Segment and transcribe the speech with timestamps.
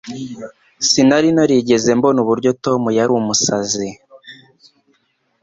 [0.89, 3.89] Sinari narigeze mbona uburyo Tom yari umusazi